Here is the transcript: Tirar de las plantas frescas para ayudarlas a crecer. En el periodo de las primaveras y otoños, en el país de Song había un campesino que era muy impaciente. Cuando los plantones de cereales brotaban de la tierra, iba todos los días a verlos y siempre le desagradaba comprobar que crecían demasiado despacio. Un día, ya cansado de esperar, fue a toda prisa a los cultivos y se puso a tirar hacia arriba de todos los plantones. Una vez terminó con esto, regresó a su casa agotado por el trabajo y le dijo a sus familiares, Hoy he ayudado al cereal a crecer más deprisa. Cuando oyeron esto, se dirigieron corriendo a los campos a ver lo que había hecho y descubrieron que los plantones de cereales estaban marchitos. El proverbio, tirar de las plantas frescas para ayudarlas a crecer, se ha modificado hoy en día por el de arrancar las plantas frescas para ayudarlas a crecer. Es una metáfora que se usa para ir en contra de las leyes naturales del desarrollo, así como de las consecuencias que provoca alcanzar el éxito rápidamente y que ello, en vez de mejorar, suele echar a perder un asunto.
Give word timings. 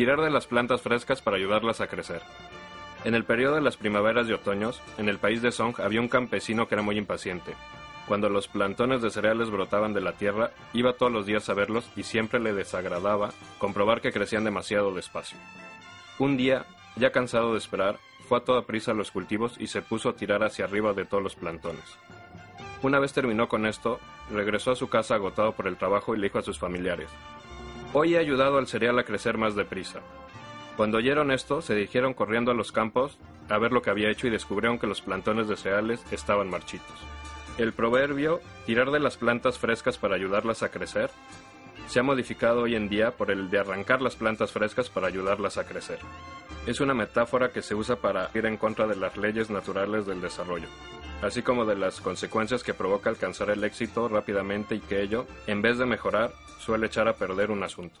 Tirar 0.00 0.22
de 0.22 0.30
las 0.30 0.46
plantas 0.46 0.80
frescas 0.80 1.20
para 1.20 1.36
ayudarlas 1.36 1.82
a 1.82 1.86
crecer. 1.86 2.22
En 3.04 3.14
el 3.14 3.26
periodo 3.26 3.56
de 3.56 3.60
las 3.60 3.76
primaveras 3.76 4.26
y 4.26 4.32
otoños, 4.32 4.80
en 4.96 5.10
el 5.10 5.18
país 5.18 5.42
de 5.42 5.52
Song 5.52 5.78
había 5.78 6.00
un 6.00 6.08
campesino 6.08 6.66
que 6.66 6.74
era 6.74 6.80
muy 6.80 6.96
impaciente. 6.96 7.54
Cuando 8.08 8.30
los 8.30 8.48
plantones 8.48 9.02
de 9.02 9.10
cereales 9.10 9.50
brotaban 9.50 9.92
de 9.92 10.00
la 10.00 10.14
tierra, 10.14 10.52
iba 10.72 10.94
todos 10.94 11.12
los 11.12 11.26
días 11.26 11.50
a 11.50 11.52
verlos 11.52 11.86
y 11.96 12.04
siempre 12.04 12.40
le 12.40 12.54
desagradaba 12.54 13.32
comprobar 13.58 14.00
que 14.00 14.10
crecían 14.10 14.42
demasiado 14.42 14.94
despacio. 14.94 15.36
Un 16.18 16.38
día, 16.38 16.64
ya 16.96 17.12
cansado 17.12 17.52
de 17.52 17.58
esperar, 17.58 17.98
fue 18.26 18.38
a 18.38 18.44
toda 18.44 18.62
prisa 18.62 18.92
a 18.92 18.94
los 18.94 19.10
cultivos 19.10 19.56
y 19.58 19.66
se 19.66 19.82
puso 19.82 20.08
a 20.08 20.16
tirar 20.16 20.42
hacia 20.42 20.64
arriba 20.64 20.94
de 20.94 21.04
todos 21.04 21.22
los 21.22 21.34
plantones. 21.34 21.98
Una 22.80 23.00
vez 23.00 23.12
terminó 23.12 23.48
con 23.48 23.66
esto, 23.66 24.00
regresó 24.30 24.70
a 24.70 24.76
su 24.76 24.88
casa 24.88 25.16
agotado 25.16 25.52
por 25.52 25.66
el 25.66 25.76
trabajo 25.76 26.14
y 26.14 26.18
le 26.18 26.28
dijo 26.28 26.38
a 26.38 26.42
sus 26.42 26.58
familiares, 26.58 27.10
Hoy 27.92 28.14
he 28.14 28.18
ayudado 28.18 28.58
al 28.58 28.68
cereal 28.68 28.96
a 29.00 29.04
crecer 29.04 29.36
más 29.36 29.56
deprisa. 29.56 29.98
Cuando 30.76 30.98
oyeron 30.98 31.32
esto, 31.32 31.60
se 31.60 31.74
dirigieron 31.74 32.14
corriendo 32.14 32.52
a 32.52 32.54
los 32.54 32.70
campos 32.70 33.18
a 33.48 33.58
ver 33.58 33.72
lo 33.72 33.82
que 33.82 33.90
había 33.90 34.10
hecho 34.10 34.28
y 34.28 34.30
descubrieron 34.30 34.78
que 34.78 34.86
los 34.86 35.00
plantones 35.00 35.48
de 35.48 35.56
cereales 35.56 36.00
estaban 36.12 36.48
marchitos. 36.48 36.86
El 37.58 37.72
proverbio, 37.72 38.40
tirar 38.64 38.92
de 38.92 39.00
las 39.00 39.16
plantas 39.16 39.58
frescas 39.58 39.98
para 39.98 40.14
ayudarlas 40.14 40.62
a 40.62 40.70
crecer, 40.70 41.10
se 41.88 41.98
ha 41.98 42.04
modificado 42.04 42.62
hoy 42.62 42.76
en 42.76 42.88
día 42.88 43.10
por 43.10 43.32
el 43.32 43.50
de 43.50 43.58
arrancar 43.58 44.00
las 44.00 44.14
plantas 44.14 44.52
frescas 44.52 44.88
para 44.88 45.08
ayudarlas 45.08 45.58
a 45.58 45.64
crecer. 45.64 45.98
Es 46.68 46.80
una 46.80 46.94
metáfora 46.94 47.50
que 47.50 47.60
se 47.60 47.74
usa 47.74 47.96
para 47.96 48.30
ir 48.34 48.46
en 48.46 48.56
contra 48.56 48.86
de 48.86 48.94
las 48.94 49.16
leyes 49.16 49.50
naturales 49.50 50.06
del 50.06 50.20
desarrollo, 50.20 50.68
así 51.22 51.42
como 51.42 51.64
de 51.64 51.76
las 51.76 52.00
consecuencias 52.00 52.62
que 52.62 52.74
provoca 52.74 53.10
alcanzar 53.10 53.50
el 53.50 53.64
éxito 53.64 54.08
rápidamente 54.08 54.74
y 54.74 54.80
que 54.80 55.02
ello, 55.02 55.26
en 55.46 55.62
vez 55.62 55.78
de 55.78 55.86
mejorar, 55.86 56.32
suele 56.58 56.86
echar 56.86 57.08
a 57.08 57.14
perder 57.14 57.50
un 57.50 57.62
asunto. 57.62 58.00